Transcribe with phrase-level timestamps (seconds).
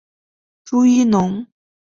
[0.63, 1.45] 朱一龙